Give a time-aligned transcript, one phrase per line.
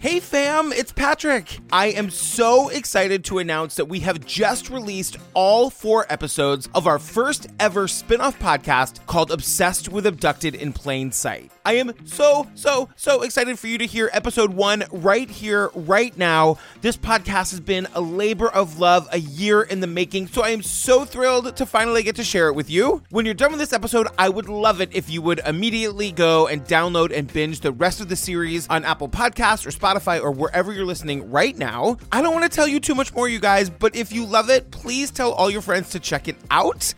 [0.00, 1.58] Hey fam, it's Patrick.
[1.70, 6.86] I am so excited to announce that we have just released all four episodes of
[6.86, 11.52] our first ever spin off podcast called Obsessed with Abducted in Plain Sight.
[11.66, 16.16] I am so, so, so excited for you to hear episode one right here, right
[16.16, 16.56] now.
[16.80, 20.48] This podcast has been a labor of love, a year in the making, so I
[20.48, 23.02] am so thrilled to finally get to share it with you.
[23.10, 26.46] When you're done with this episode, I would love it if you would immediately go
[26.46, 29.89] and download and binge the rest of the series on Apple Podcasts or Spotify
[30.22, 31.96] or wherever you're listening right now.
[32.12, 34.50] I don't want to tell you too much more, you guys, but if you love
[34.50, 36.94] it, please tell all your friends to check it out.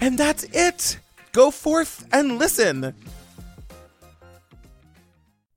[0.00, 0.98] And that's it.
[1.32, 2.94] Go forth and listen.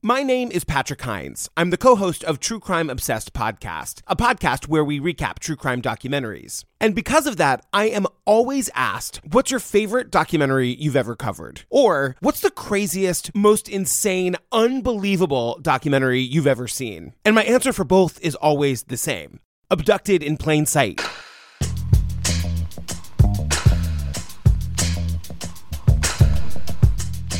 [0.05, 1.49] My name is Patrick Hinds.
[1.57, 5.55] I'm the co host of True Crime Obsessed Podcast, a podcast where we recap true
[5.55, 6.63] crime documentaries.
[6.79, 11.63] And because of that, I am always asked, What's your favorite documentary you've ever covered?
[11.71, 17.13] Or, What's the craziest, most insane, unbelievable documentary you've ever seen?
[17.25, 19.39] And my answer for both is always the same
[19.71, 21.01] Abducted in Plain Sight.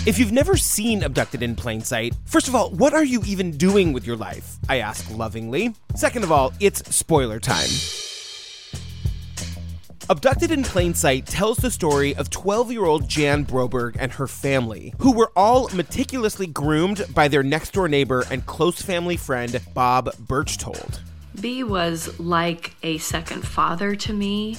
[0.05, 3.57] If you've never seen Abducted in Plain Sight, first of all, what are you even
[3.57, 4.57] doing with your life?
[4.69, 5.73] I ask lovingly.
[5.95, 7.69] Second of all, it's spoiler time.
[10.07, 14.27] Abducted in Plain Sight tells the story of 12 year old Jan Broberg and her
[14.27, 19.59] family, who were all meticulously groomed by their next door neighbor and close family friend,
[19.73, 21.01] Bob Berchtold.
[21.41, 24.57] B was like a second father to me.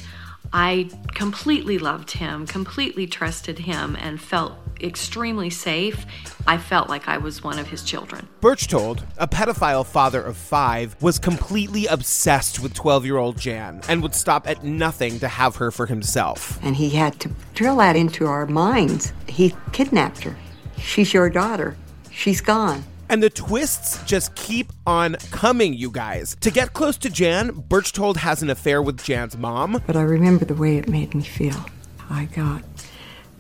[0.53, 6.07] I completely loved him, completely trusted him, and felt extremely safe.
[6.47, 8.29] I felt like I was one of his children.
[8.41, 14.03] Berchtold, a pedophile father of five, was completely obsessed with 12 year old Jan and
[14.03, 16.59] would stop at nothing to have her for himself.
[16.63, 19.13] And he had to drill that into our minds.
[19.29, 20.37] He kidnapped her.
[20.79, 21.77] She's your daughter.
[22.11, 22.85] She's gone.
[23.09, 26.37] And the twists just keep on coming, you guys.
[26.41, 29.81] To get close to Jan, Berchtold has an affair with Jan's mom.
[29.87, 31.65] But I remember the way it made me feel.
[32.11, 32.65] I got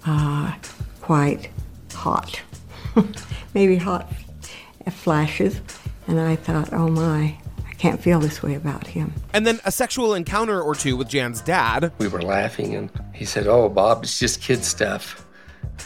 [0.06, 0.54] uh,
[1.06, 1.50] quite
[1.92, 2.42] hot.
[3.54, 4.12] Maybe hot
[4.90, 5.60] flashes.
[6.08, 9.12] And I thought, oh my, I can't feel this way about him.
[9.32, 11.92] And then a sexual encounter or two with Jan's dad.
[11.98, 15.24] We were laughing, and he said, Oh, Bob, it's just kid stuff.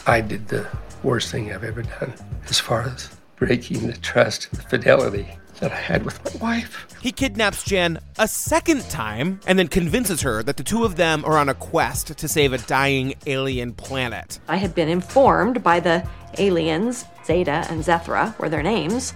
[0.07, 0.67] I did the
[1.03, 2.15] worst thing I've ever done
[2.49, 6.87] as far as breaking the trust and the fidelity that I had with my wife.
[7.01, 11.23] He kidnaps Jan a second time and then convinces her that the two of them
[11.23, 14.39] are on a quest to save a dying alien planet.
[14.47, 16.05] I had been informed by the
[16.37, 19.13] aliens, Zeta and Zethra were their names,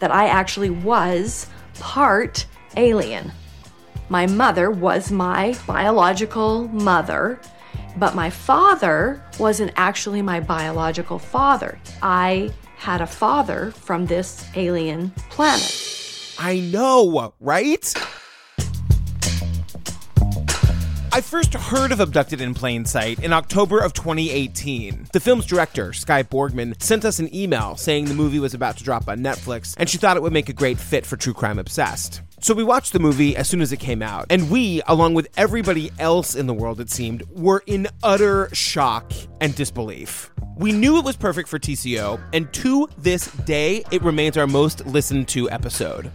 [0.00, 1.46] that I actually was
[1.78, 2.46] part
[2.76, 3.32] alien.
[4.08, 7.40] My mother was my biological mother,
[7.96, 11.78] but my father wasn't actually my biological father.
[12.02, 12.52] I
[12.84, 16.34] had a father from this alien planet.
[16.38, 17.94] I know, right?
[21.10, 25.06] I first heard of Abducted in Plain Sight in October of 2018.
[25.14, 28.84] The film's director, Skye Borgman, sent us an email saying the movie was about to
[28.84, 31.58] drop on Netflix and she thought it would make a great fit for True Crime
[31.58, 32.20] Obsessed.
[32.40, 35.28] So we watched the movie as soon as it came out, and we, along with
[35.38, 40.33] everybody else in the world, it seemed, were in utter shock and disbelief.
[40.56, 44.86] We knew it was perfect for TCO, and to this day, it remains our most
[44.86, 46.12] listened to episode.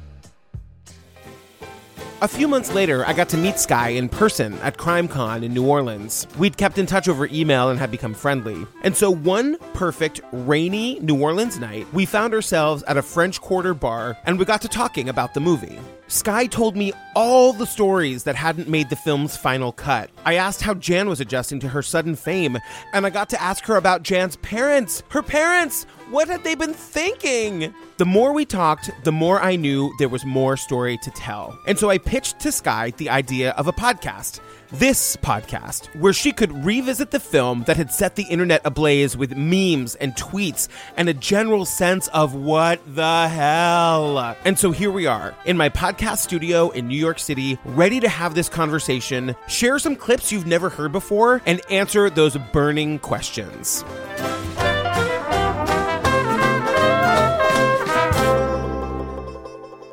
[2.21, 5.65] A few months later, I got to meet Skye in person at CrimeCon in New
[5.65, 6.27] Orleans.
[6.37, 8.65] We'd kept in touch over email and had become friendly.
[8.83, 13.73] And so one perfect, rainy New Orleans night, we found ourselves at a French Quarter
[13.73, 15.79] bar and we got to talking about the movie.
[16.09, 20.09] Skye told me all the stories that hadn't made the film's final cut.
[20.25, 22.57] I asked how Jan was adjusting to her sudden fame,
[22.93, 25.03] and I got to ask her about Jan's parents.
[25.09, 25.83] Her parents!
[26.09, 27.71] What had they been thinking?
[27.97, 31.55] The more we talked, the more I knew there was more story to tell.
[31.67, 34.39] And so I pitched to Skye the idea of a podcast.
[34.71, 39.35] This podcast, where she could revisit the film that had set the internet ablaze with
[39.35, 44.35] memes and tweets and a general sense of what the hell.
[44.45, 48.09] And so here we are in my podcast studio in New York City, ready to
[48.09, 53.83] have this conversation, share some clips you've never heard before, and answer those burning questions.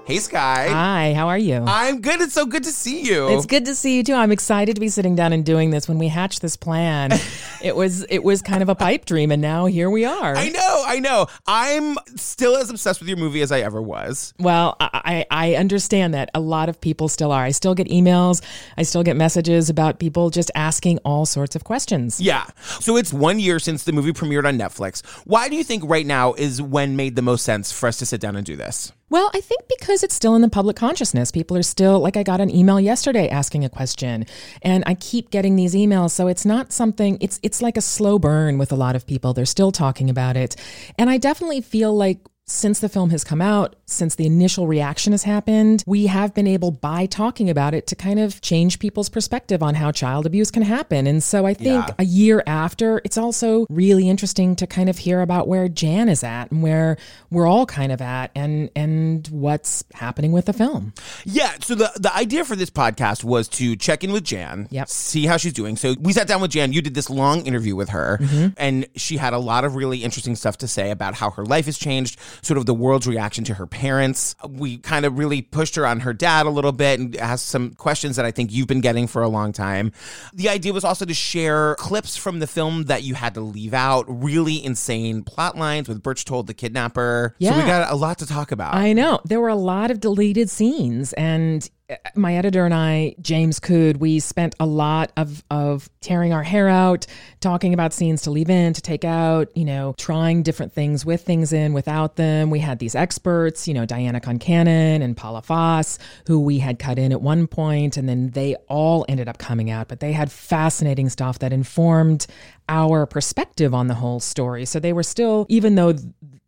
[0.07, 0.69] Hey, Skye.
[0.69, 1.65] Hi, how are you?
[1.67, 2.21] I'm good.
[2.21, 3.29] It's so good to see you.
[3.31, 4.15] It's good to see you too.
[4.15, 5.89] I'm excited to be sitting down and doing this.
[5.89, 7.11] When we hatched this plan,
[7.61, 10.37] it was it was kind of a pipe dream, and now here we are.
[10.37, 11.27] I know, I know.
[11.49, 14.33] I'm still as obsessed with your movie as I ever was.
[14.39, 17.43] Well, I, I understand that a lot of people still are.
[17.43, 18.45] I still get emails,
[18.77, 22.21] I still get messages about people just asking all sorts of questions.
[22.21, 22.47] Yeah.
[22.79, 25.05] So it's one year since the movie premiered on Netflix.
[25.25, 28.07] Why do you think right now is when made the most sense for us to
[28.07, 28.93] sit down and do this?
[29.09, 32.25] Well, I think because it's still in the public consciousness, people are still like I
[32.25, 34.27] got an email yesterday asking a question,
[34.63, 36.11] and I keep getting these emails.
[36.11, 37.17] So it's not something.
[37.21, 39.33] It's it's like a slow burn with a lot of people.
[39.33, 40.57] They're still talking about it,
[40.99, 45.13] and I definitely feel like since the film has come out, since the initial reaction
[45.13, 49.09] has happened, we have been able, by talking about it, to kind of change people's
[49.09, 51.09] perspective on how child abuse can happen.
[51.09, 51.95] And so I think Yeah.
[51.99, 56.23] a year after, it's also really interesting to kind of hear about where Jan is
[56.23, 56.97] at and where
[57.31, 60.93] we're all kind of at and and what's happening with the film.
[61.25, 64.89] Yeah, so the the idea for this podcast was to check in with Jan, Yep.
[64.89, 65.77] see how she's doing.
[65.77, 66.73] So we sat down with Jan.
[66.73, 68.47] You did this long interview with her, Mm-hmm.
[68.57, 71.67] and she had a lot of really interesting stuff to say about how her life
[71.67, 74.35] has changed, sort of the world's reaction to her parents.
[74.49, 77.75] We kind of really pushed her on her dad a little bit and asked some
[77.75, 79.93] questions that I think you've been getting for a long time.
[80.35, 83.75] The idea was also to share clips from the film that you had to leave
[83.75, 87.35] out, really insane plot lines with Berchtold the kidnapper.
[87.41, 88.75] So we got a lot to talk about.
[88.75, 89.21] I know.
[89.25, 91.69] There were a lot of deleted scenes and
[92.17, 96.69] my editor and I, James Cude, we spent a lot of of tearing our hair
[96.69, 97.07] out,
[97.41, 101.23] talking about scenes to leave in, to take out, you know, trying different things with
[101.23, 102.51] things in, without them.
[102.51, 106.99] We had these experts, you know, Diana Concannon and Paula Foss, who we had cut
[106.99, 110.33] in at one point, and then they all ended up coming out, but they had
[110.33, 112.27] fascinating stuff that informed
[112.69, 114.65] our perspective on the whole story.
[114.65, 115.95] So they were still, even though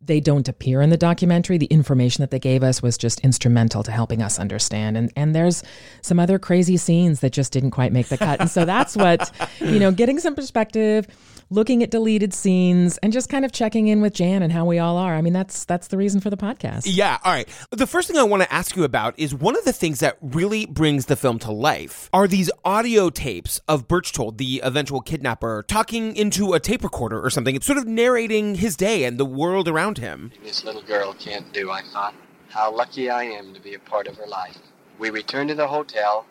[0.09, 1.57] they don't appear in the documentary.
[1.57, 4.97] The information that they gave us was just instrumental to helping us understand.
[4.97, 5.63] And and there's
[6.01, 8.41] some other crazy scenes that just didn't quite make the cut.
[8.41, 11.05] And so that's what, you know, getting some perspective,
[11.51, 14.79] looking at deleted scenes and just kind of checking in with Jan and how we
[14.79, 15.15] all are.
[15.15, 16.83] I mean, that's that's the reason for the podcast.
[16.85, 17.47] Yeah, all right.
[17.71, 20.17] The first thing I want to ask you about is one of the things that
[20.21, 25.63] really brings the film to life are these audio tapes of Berchtold, the eventual kidnapper,
[25.67, 27.55] talking into a tape recorder or something.
[27.55, 30.31] It's sort of narrating his day and the world around him.
[30.43, 32.13] This little girl can't do, I thought.
[32.49, 34.57] How lucky I am to be a part of her life.
[34.97, 36.25] We returned to the hotel,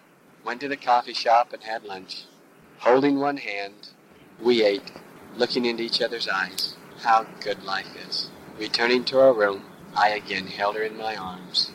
[0.44, 2.24] went to the coffee shop, and had lunch.
[2.78, 3.88] Holding one hand,
[4.40, 4.92] we ate,
[5.36, 6.76] looking into each other's eyes.
[7.02, 8.30] How good life is.
[8.58, 9.62] Returning to our room,
[9.96, 11.70] I again held her in my arms,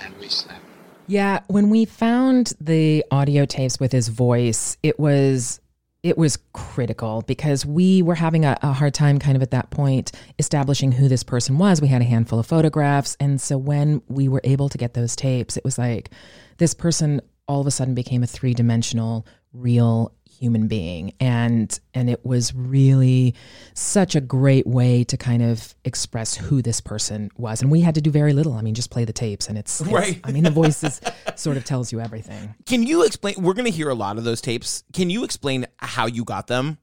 [0.00, 0.60] and we slept.
[1.06, 5.60] Yeah, when we found the audio tapes with his voice, it was
[6.02, 9.70] it was critical because we were having a, a hard time kind of at that
[9.70, 11.80] point establishing who this person was.
[11.80, 13.16] We had a handful of photographs.
[13.20, 16.10] And so when we were able to get those tapes, it was like
[16.58, 22.10] this person all of a sudden became a three dimensional, real human being and and
[22.10, 23.32] it was really
[23.74, 27.94] such a great way to kind of express who this person was and we had
[27.94, 30.20] to do very little i mean just play the tapes and it's, it's- Right.
[30.24, 31.00] i mean the voices
[31.36, 33.36] sort of tells you everything Can you explain?
[33.38, 34.82] We're going to hear a lot of those tapes.
[34.92, 36.78] Can you explain how you got them?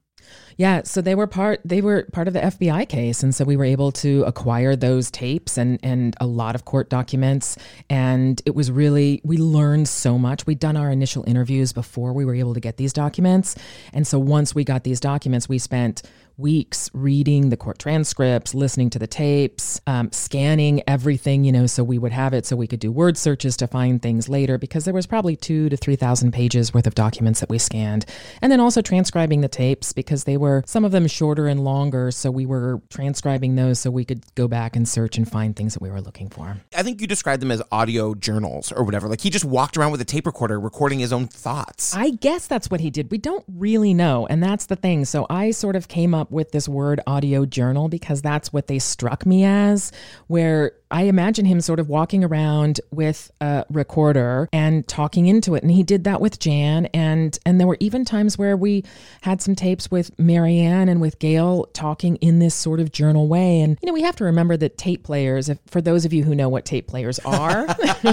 [0.60, 3.56] Yeah, so they were part they were part of the FBI case and so we
[3.56, 7.56] were able to acquire those tapes and and a lot of court documents
[7.88, 10.46] and it was really we learned so much.
[10.46, 13.56] We'd done our initial interviews before we were able to get these documents
[13.94, 16.02] and so once we got these documents we spent
[16.40, 21.84] weeks reading the court transcripts, listening to the tapes, um, scanning everything, you know, so
[21.84, 24.84] we would have it so we could do word searches to find things later because
[24.84, 28.06] there was probably two to 3,000 pages worth of documents that we scanned.
[28.40, 32.10] And then also transcribing the tapes because they were some of them shorter and longer.
[32.10, 35.74] So we were transcribing those so we could go back and search and find things
[35.74, 36.56] that we were looking for.
[36.76, 39.08] I think you described them as audio journals or whatever.
[39.08, 41.94] Like he just walked around with a tape recorder recording his own thoughts.
[41.94, 43.10] I guess that's what he did.
[43.10, 44.26] We don't really know.
[44.26, 45.04] And that's the thing.
[45.04, 48.78] So I sort of came up with this word audio journal because that's what they
[48.78, 49.92] struck me as,
[50.26, 55.62] where I imagine him sort of walking around with a recorder and talking into it.
[55.62, 56.86] And he did that with Jan.
[56.86, 58.84] And and there were even times where we
[59.22, 63.60] had some tapes with Marianne and with Gail talking in this sort of journal way.
[63.60, 66.24] And you know, we have to remember that tape players, if for those of you
[66.24, 67.60] who know what tape players are,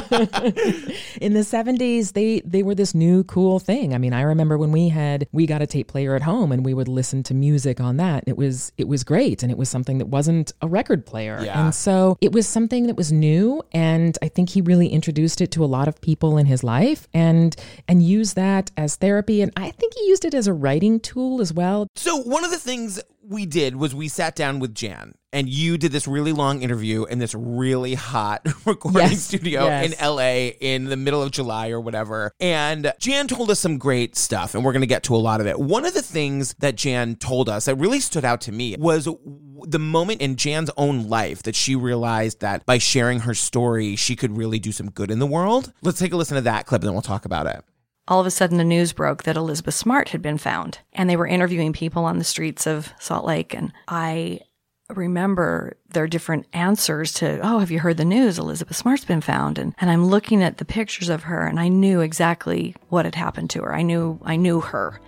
[1.21, 4.71] in the 70s they they were this new cool thing i mean i remember when
[4.71, 7.79] we had we got a tape player at home and we would listen to music
[7.79, 11.05] on that it was it was great and it was something that wasn't a record
[11.05, 11.65] player Yeah.
[11.65, 15.51] and so it was something that was new and i think he really introduced it
[15.51, 17.55] to a lot of people in his life and
[17.87, 21.39] and used that as therapy and i think he used it as a writing tool
[21.41, 25.13] as well So one of the things we did was we sat down with Jan
[25.33, 29.91] and you did this really long interview in this really hot recording Yes, studio yes.
[29.91, 32.31] in LA in the middle of July or whatever.
[32.39, 35.41] And Jan told us some great stuff and we're going to get to a lot
[35.41, 35.59] of it.
[35.59, 39.09] One of the things that Jan told us that really stood out to me was
[39.65, 44.15] the moment in Jan's own life that she realized that by sharing her story, she
[44.15, 45.73] could really do some good in the world.
[45.81, 47.63] Let's take a listen to that clip and then we'll talk about it.
[48.07, 51.17] all of a sudden the news broke that Elizabeth Smart had been found and they
[51.17, 54.39] were interviewing people on the streets of Salt Lake and I
[54.89, 58.39] remember their different answers to, oh, have you heard the news?
[58.39, 59.57] Elizabeth Smart's been found.
[59.57, 63.15] And, and I'm looking at the pictures of her and I knew exactly what had
[63.15, 63.75] happened to her.
[63.75, 65.01] I knew, I knew her.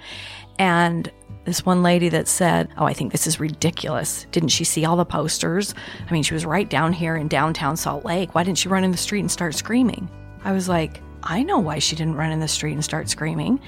[0.57, 1.09] And
[1.49, 4.27] this one lady that said, Oh, I think this is ridiculous.
[4.31, 5.73] Didn't she see all the posters?
[6.07, 8.35] I mean, she was right down here in downtown Salt Lake.
[8.35, 10.09] Why didn't she run in the street and start screaming?
[10.43, 13.59] I was like, I know why she didn't run in the street and start screaming.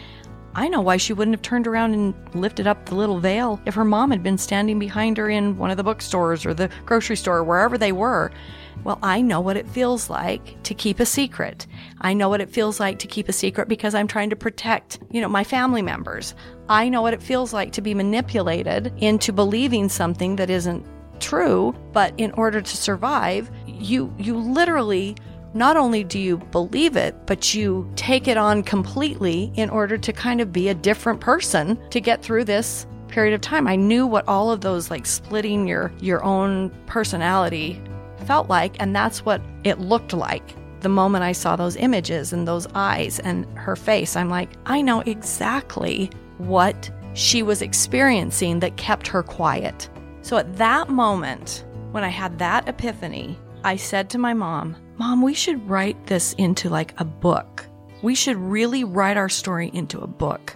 [0.53, 3.73] I know why she wouldn't have turned around and lifted up the little veil if
[3.73, 7.15] her mom had been standing behind her in one of the bookstores or the grocery
[7.15, 8.31] store, wherever they were.
[8.83, 11.67] Well, I know what it feels like to keep a secret.
[12.00, 15.00] I know what it feels like to keep a secret because I'm trying to protect,
[15.11, 16.33] you know, my family members.
[16.67, 20.85] I know what it feels like to be manipulated into believing something that isn't
[21.19, 25.15] true, but in order to survive, you you literally
[25.53, 30.13] not only do you believe it, but you take it on completely in order to
[30.13, 33.67] kind of be a different person to get through this period of time.
[33.67, 37.79] I knew what all of those like splitting your your own personality
[38.21, 40.55] felt like and that's what it looked like.
[40.81, 44.81] The moment I saw those images and those eyes and her face, I'm like, I
[44.81, 49.89] know exactly what she was experiencing that kept her quiet.
[50.21, 55.21] So at that moment, when I had that epiphany, I said to my mom, Mom,
[55.21, 57.67] we should write this into like a book.
[58.01, 60.55] We should really write our story into a book.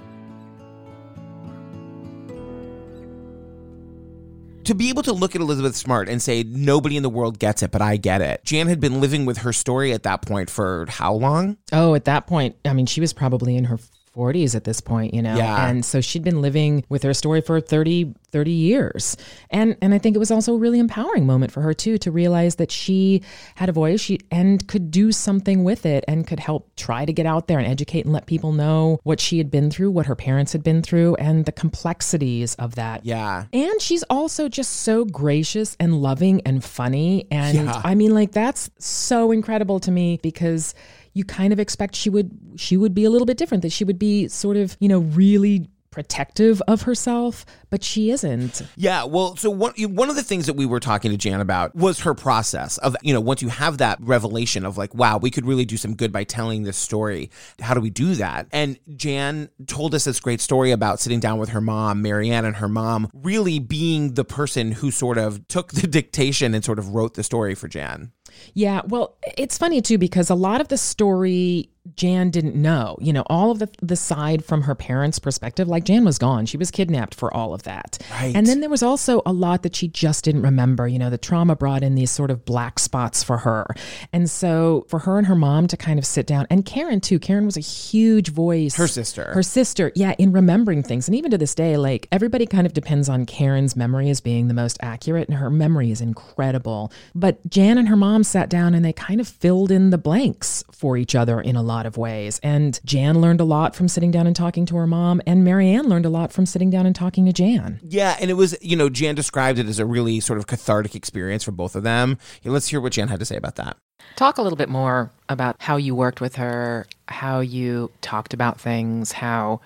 [4.65, 7.63] To be able to look at Elizabeth Smart and say nobody in the world gets
[7.63, 8.43] it, but I get it.
[8.43, 11.57] Jan had been living with her story at that point for how long?
[11.71, 13.79] Oh, at that point, I mean, she was probably in her
[14.15, 15.35] 40s at this point, you know.
[15.35, 15.67] Yeah.
[15.67, 19.15] And so she'd been living with her story for 30 30 years.
[19.49, 22.11] And and I think it was also a really empowering moment for her too to
[22.11, 23.21] realize that she
[23.55, 27.13] had a voice she and could do something with it and could help try to
[27.13, 30.05] get out there and educate and let people know what she had been through, what
[30.05, 33.05] her parents had been through and the complexities of that.
[33.05, 33.45] Yeah.
[33.53, 37.81] And she's also just so gracious and loving and funny and Yeah.
[37.85, 40.73] I mean like that's so incredible to me because
[41.15, 43.83] you kind of expect she would she would be a little bit different that she
[43.83, 49.35] would be sort of you know really protective of herself but she isn't Yeah, well,
[49.37, 52.13] so one one of the things that we were talking to Jan about was her
[52.13, 55.65] process of you know once you have that revelation of like wow we could really
[55.65, 59.95] do some good by telling this story how do we do that and Jan told
[59.95, 63.59] us this great story about sitting down with her mom Marianne and her mom really
[63.59, 67.55] being the person who sort of took the dictation and sort of wrote the story
[67.55, 68.11] for Jan.
[68.53, 72.97] Yeah, well, it's funny too because a lot of the story Jan didn't know.
[72.99, 76.45] You know, all of the the side from her parents' perspective, like Jan was gone.
[76.45, 77.99] She was kidnapped for all of that.
[78.11, 78.35] Right.
[78.35, 80.87] And then there was also a lot that she just didn't remember.
[80.87, 83.67] You know, the trauma brought in these sort of black spots for her.
[84.11, 87.19] And so for her and her mom to kind of sit down and Karen too.
[87.19, 88.75] Karen was a huge voice.
[88.75, 89.31] Her sister.
[89.33, 91.07] Her sister, yeah, in remembering things.
[91.07, 94.47] And even to this day, like everybody kind of depends on Karen's memory as being
[94.47, 96.91] the most accurate, and her memory is incredible.
[97.13, 100.63] But Jan and her mom sat down and they kind of filled in the blanks
[100.71, 102.39] for each other in a lot of ways.
[102.43, 105.89] And Jan learned a lot from sitting down and talking to her mom, and Marianne
[105.89, 107.79] learned a lot from sitting down and talking to Jan.
[107.83, 110.95] Yeah, and it was, you know, Jan described it as a really sort of cathartic
[110.95, 112.17] experience for both of them.
[112.43, 113.77] Yeah, let's hear what Jan had to say about that.
[114.15, 118.59] Talk a little bit more about how you worked with her, how you talked about
[118.59, 119.61] things, how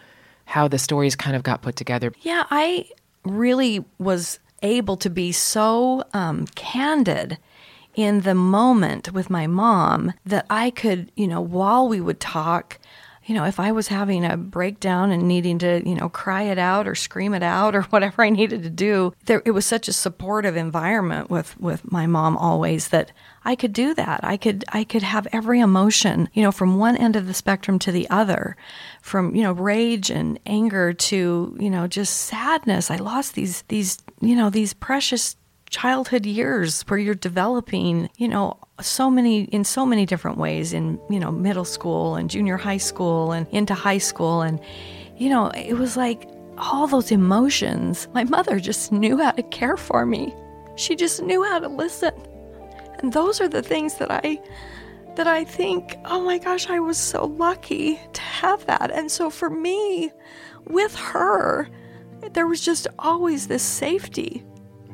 [0.46, 2.12] how the stories kind of got put together.
[2.22, 2.86] Yeah, I
[3.24, 7.38] really was able to be so um, candid
[8.00, 12.80] in the moment with my mom that I could, you know, while we would talk,
[13.26, 16.58] you know, if I was having a breakdown and needing to, you know, cry it
[16.58, 19.90] out or scream it out or whatever I needed to do, there it was such
[19.90, 23.12] a supportive environment with with my mom always that
[23.44, 24.22] I could do that.
[24.24, 27.80] I could I could have every emotion, you know, from one end of the spectrum
[27.80, 28.56] to the other,
[29.02, 32.90] from you know rage and anger to you know just sadness.
[32.90, 35.36] I lost these these you know these precious
[35.70, 41.00] childhood years where you're developing, you know, so many in so many different ways in
[41.10, 44.60] you know middle school and junior high school and into high school and
[45.18, 48.08] you know it was like all those emotions.
[48.14, 50.34] My mother just knew how to care for me.
[50.76, 52.14] She just knew how to listen.
[53.00, 54.42] And those are the things that I
[55.16, 58.92] that I think, oh my gosh, I was so lucky to have that.
[58.92, 60.12] And so for me,
[60.66, 61.68] with her,
[62.34, 64.46] there was just always this safety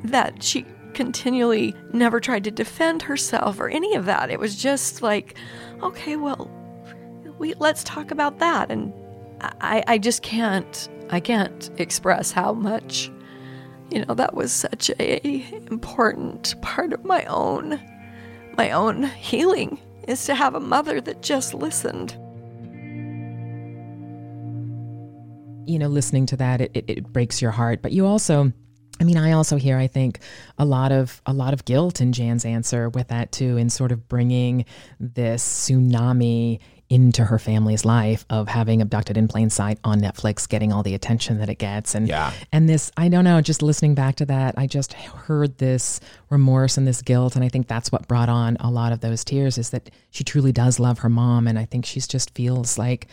[0.04, 4.30] that she continually never tried to defend herself or any of that.
[4.30, 5.38] It was just like,
[5.84, 6.50] okay, well,
[7.38, 8.72] we let's talk about that.
[8.72, 8.94] And
[9.42, 13.12] I, I just can't I can't express how much
[13.92, 17.80] you know that was such a important part of my own
[18.58, 22.12] my own healing is to have a mother that just listened.
[25.68, 27.82] You know, listening to that, it, it, it breaks your heart.
[27.82, 28.54] But you also,
[29.00, 30.20] I mean, I also hear, I think,
[30.58, 33.92] a lot of a lot of guilt in Jan's answer with that too, in sort
[33.92, 34.66] of bringing
[35.00, 40.72] this tsunami into her family's life of having abducted in plain sight on Netflix, getting
[40.72, 42.32] all the attention that it gets, and Yeah.
[42.52, 46.00] and this, I don't know, just listening back to that, I just heard this
[46.30, 49.24] remorse and this guilt, and I think that's what brought on a lot of those
[49.26, 49.58] tears.
[49.58, 53.08] Is that she truly does love her mom, and I think she's just feels like.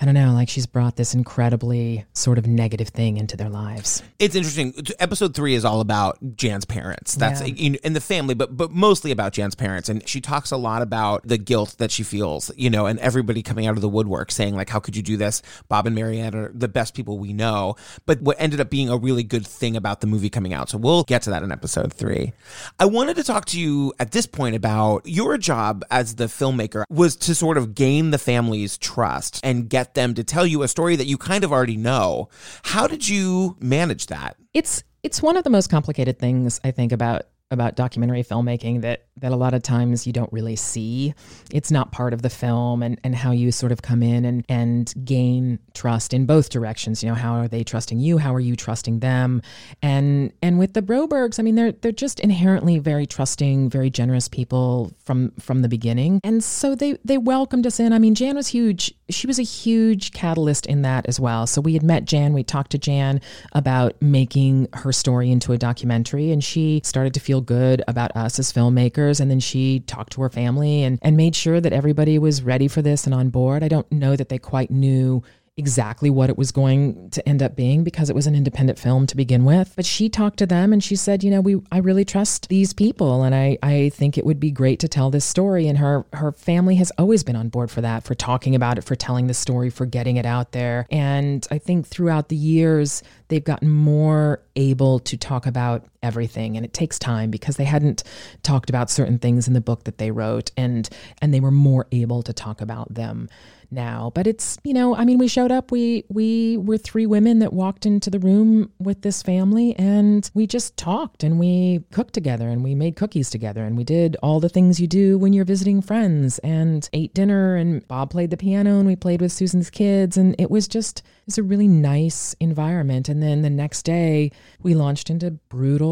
[0.00, 4.02] I don't know, like she's brought this incredibly sort of negative thing into their lives.
[4.18, 4.72] It's interesting.
[5.00, 7.16] Episode three is all about Jan's parents.
[7.16, 7.54] That's Yeah.
[7.56, 9.88] in, in the family, but but mostly about Jan's parents.
[9.88, 13.42] And she talks a lot about the guilt that she feels, you know, and everybody
[13.42, 16.34] coming out of the woodwork saying like, "How could you do this?" Bob and Marianne
[16.34, 17.74] are the best people we know.
[18.06, 20.68] But what ended up being a really good thing about the movie coming out.
[20.70, 22.32] So we'll get to that in episode three.
[22.78, 26.84] I wanted to talk to you at this point about your job as the filmmaker
[26.88, 30.68] was to sort of gain the family's trust and get them to tell you a
[30.68, 32.28] story that you kind of already know.
[32.62, 34.36] How did you manage that?
[34.54, 39.04] it's it's one of the most complicated things I think about about documentary filmmaking that
[39.20, 41.12] that a lot of times you don't really see.
[41.50, 44.44] It's not part of the film and and how you sort of come in and
[44.48, 47.02] and gain trust in both directions.
[47.02, 48.18] You know, how are they trusting you?
[48.18, 49.42] How are you trusting them?
[49.82, 54.28] And and with the Brobergs, I mean they're they're just inherently very trusting, very generous
[54.28, 56.20] people from from the beginning.
[56.22, 57.92] And so they they welcomed us in.
[57.92, 58.92] I mean, Jan was huge.
[59.08, 61.46] She was a huge catalyst in that as well.
[61.46, 63.20] So we had met Jan, we talked to Jan
[63.52, 68.38] about making her story into a documentary and she started to feel good about us
[68.38, 72.18] as filmmakers and then she talked to her family and and made sure that everybody
[72.18, 73.62] was ready for this and on board.
[73.62, 75.22] I don't know that they quite knew
[75.58, 79.06] exactly what it was going to end up being because it was an independent film
[79.08, 79.72] to begin with.
[79.74, 82.72] But she talked to them and she said, you know, we I really trust these
[82.72, 85.66] people and I I think it would be great to tell this story.
[85.66, 88.84] And her her family has always been on board for that, for talking about it,
[88.84, 90.86] for telling the story, for getting it out there.
[90.90, 96.64] And I think throughout the years they've gotten more able to talk about everything and
[96.64, 98.02] it takes time because they hadn't
[98.42, 100.88] talked about certain things in the book that they wrote and
[101.20, 103.28] and they were more able to talk about them
[103.70, 104.10] now.
[104.14, 107.52] But it's you know i mean we showed up we we were three women that
[107.52, 112.48] walked into the room with this family and we just talked and we cooked together
[112.48, 115.44] and we made cookies together and we did all the things you do when you're
[115.44, 119.70] visiting friends and ate dinner and bob played the piano and we played with susan's
[119.70, 123.10] kids and it was just it was a really nice environment.
[123.10, 125.87] And then the next day we launched into brutal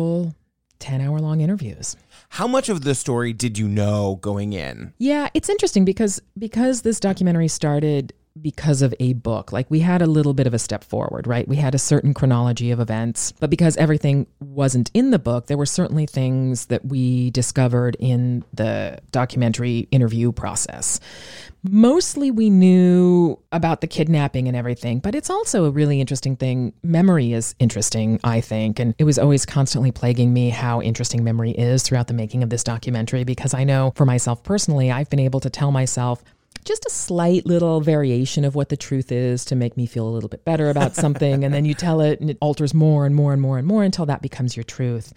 [0.78, 1.96] 10 hour long interviews
[2.30, 4.92] How much of the story did you know going in?
[4.98, 9.52] Yeah, it's interesting because because this documentary started because of a book.
[9.52, 11.46] Like we had a little bit of a step forward, right?
[11.46, 15.56] We had a certain chronology of events, but because everything wasn't in the book, there
[15.56, 21.00] were certainly things that we discovered in the documentary interview process.
[21.68, 26.72] Mostly we knew about the kidnapping and everything, but it's also a really interesting thing.
[26.82, 31.50] Memory is interesting, I think, and it was always constantly plaguing me how interesting memory
[31.52, 35.18] is throughout the making of this documentary because I know for myself personally, I've been
[35.18, 36.22] able to tell myself
[36.66, 40.10] just a slight little variation of what the truth is to make me feel a
[40.10, 41.44] little bit better about something.
[41.44, 43.82] and then you tell it and it alters more and more and more and more
[43.82, 45.12] until that becomes your truth.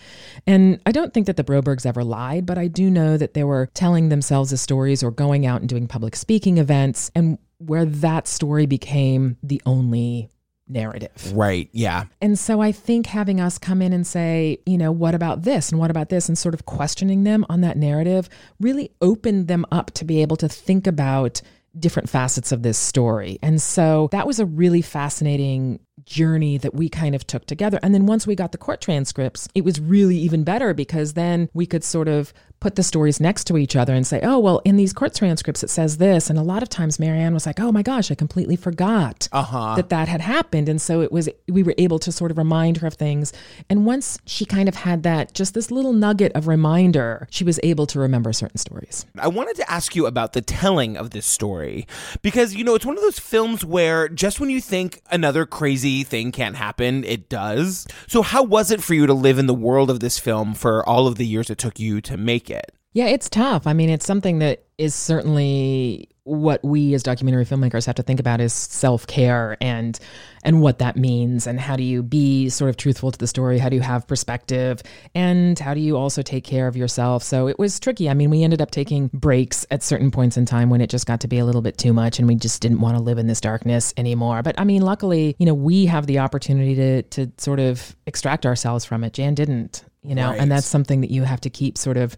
[0.47, 3.43] And I don't think that the Brobergs ever lied, but I do know that they
[3.43, 7.85] were telling themselves the stories or going out and doing public speaking events and where
[7.85, 10.29] that story became the only
[10.69, 11.33] narrative.
[11.33, 11.69] Right.
[11.71, 12.05] Yeah.
[12.21, 15.71] And so I think having us come in and say, you know, what about this
[15.71, 18.29] and what about this and sort of questioning them on that narrative
[18.59, 21.41] really opened them up to be able to think about
[21.77, 23.37] different facets of this story.
[23.41, 27.79] And so that was a really fascinating journey that we kind of took together.
[27.83, 31.49] And then once we got the court transcripts, it was really even better because then
[31.53, 34.61] we could sort of put the stories next to each other and say, oh, well,
[34.65, 36.29] in these court transcripts, it says this.
[36.29, 39.75] And a lot of times Marianne was like, oh my gosh, I completely forgot Uh-huh.
[39.75, 40.67] that that had happened.
[40.67, 43.31] And so it was, we were able to sort of remind her of things.
[43.69, 47.59] And once she kind of had that, just this little nugget of reminder, she was
[47.63, 49.05] able to remember certain stories.
[49.17, 51.87] I wanted to ask you about the telling of this story
[52.21, 56.03] because, you know, it's one of those films where just when you think another crazy
[56.03, 57.87] thing can't happen, it does.
[58.07, 60.87] So, how was it for you to live in the world of this film for
[60.87, 62.71] all of the years it took you to make it?
[62.93, 63.67] Yeah, it's tough.
[63.67, 68.19] I mean, it's something that is certainly what we as documentary filmmakers have to think
[68.19, 69.99] about is self-care and
[70.43, 73.57] and what that means and how do you be sort of truthful to the story?
[73.57, 74.81] How do you have perspective?
[75.15, 77.23] And how do you also take care of yourself?
[77.23, 78.09] So it was tricky.
[78.09, 81.07] I mean we ended up taking breaks at certain points in time when it just
[81.07, 83.17] got to be a little bit too much and we just didn't want to live
[83.17, 84.43] in this darkness anymore.
[84.43, 88.45] But i mean luckily you know we have the opportunity to to sort of extract
[88.45, 89.13] ourselves from it.
[89.13, 90.39] Jan didn't you know, Right.
[90.39, 92.15] and that's something that you have to keep sort of,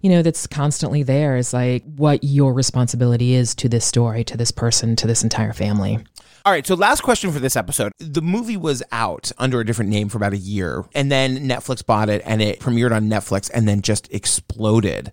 [0.00, 4.36] you know, that's constantly there is like what your responsibility is to this story, to
[4.36, 5.98] this person, to this entire family.
[6.46, 7.92] All right, so last question for this episode.
[7.98, 11.84] The movie was out under a different name for about a year, and then Netflix
[11.84, 15.10] bought it and it premiered on Netflix and then just exploded.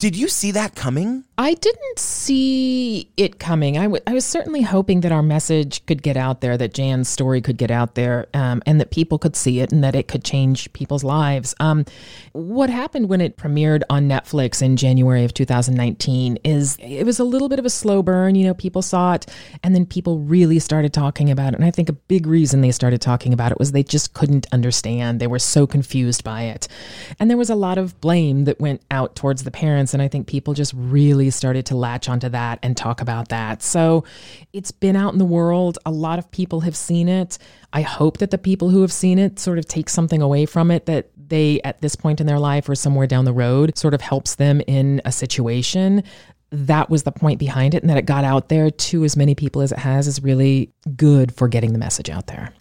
[0.00, 1.24] Did you see that coming?
[1.36, 3.76] I didn't see it coming.
[3.76, 7.08] I, w- I was certainly hoping that our message could get out there, that Jan's
[7.08, 10.08] story could get out there, um, and that people could see it and that it
[10.08, 11.54] could change people's lives.
[11.60, 11.84] Um,
[12.32, 17.24] what happened when it premiered on Netflix in January of 2019 is it was a
[17.24, 18.34] little bit of a slow burn.
[18.34, 19.26] You know, people saw it
[19.62, 21.56] and then people really started talking about it.
[21.56, 24.46] And I think a big reason they started talking about it was they just couldn't
[24.52, 25.20] understand.
[25.20, 26.68] They were so confused by it.
[27.18, 29.89] And there was a lot of blame that went out towards the parents.
[29.94, 33.62] And I think people just really started to latch onto that and talk about that.
[33.62, 34.04] So
[34.52, 35.78] it's been out in the world.
[35.86, 37.38] A lot of people have seen it.
[37.72, 40.70] I hope that the people who have seen it sort of take something away from
[40.70, 43.94] it that they, at this point in their life or somewhere down the road, sort
[43.94, 46.02] of helps them in a situation.
[46.50, 49.36] That was the point behind it, and that it got out there to as many
[49.36, 52.52] people as it has is really good for getting the message out there.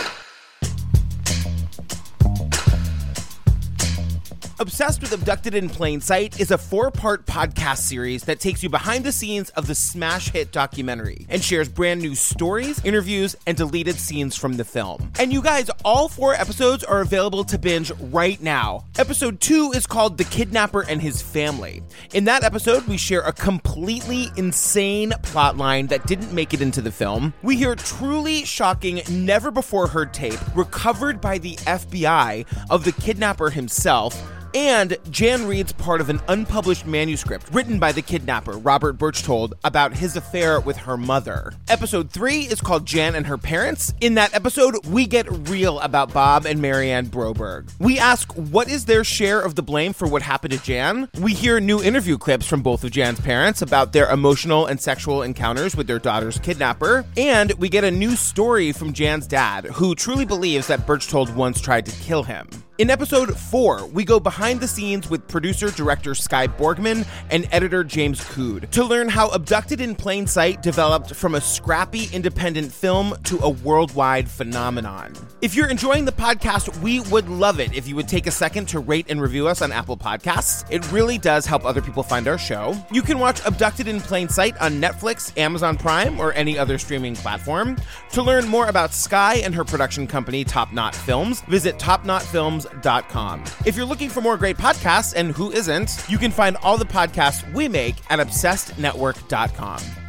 [4.61, 8.67] Obsessed with Abducted in Plain Sight is a four part podcast series that takes you
[8.67, 13.55] behind the scenes of the smash hit documentary and shares brand new stories, interviews, and
[13.55, 15.13] deleted scenes from the film.
[15.17, 18.83] And you guys, all four episodes are available to binge right now.
[18.97, 21.81] Episode two is called The Kidnapper and His Family.
[22.13, 26.91] In that episode, we share a completely insane plotline that didn't make it into the
[26.91, 27.33] film.
[27.43, 33.51] We hear truly shocking, never before heard tape recovered by the FBI of the kidnapper
[33.51, 34.21] himself.
[34.53, 39.93] And Jan reads part of an unpublished manuscript written by the kidnapper, Robert Berchtold, about
[39.93, 41.53] his affair with her mother.
[41.67, 43.93] Episode 3 is called Jan and Her Parents.
[44.01, 47.71] In that episode, we get real about Bob and Marianne Broberg.
[47.79, 51.09] We ask what is their share of the blame for what happened to Jan.
[51.19, 55.21] We hear new interview clips from both of Jan's parents about their emotional and sexual
[55.21, 57.05] encounters with their daughter's kidnapper.
[57.17, 61.61] And we get a new story from Jan's dad, who truly believes that Berchtold once
[61.61, 62.47] tried to kill him.
[62.79, 67.83] In episode 4, we go behind the scenes with producer director Skye Borgman and editor
[67.83, 73.15] James Cude to learn how Abducted in Plain Sight developed from a scrappy independent film
[73.25, 75.13] to a worldwide phenomenon.
[75.41, 78.69] If you're enjoying the podcast, we would love it if you would take a second
[78.69, 80.65] to rate and review us on Apple Podcasts.
[80.71, 82.81] It really does help other people find our show.
[82.93, 87.17] You can watch Abducted in Plain Sight on Netflix, Amazon Prime, or any other streaming
[87.17, 87.75] platform.
[88.11, 91.77] To learn more about Skye and her production company, Top Knot Films, visit
[93.65, 96.85] If you're looking for more great podcasts, and who isn't, you can find all the
[96.85, 100.08] podcasts we make at obsessednetwork.com.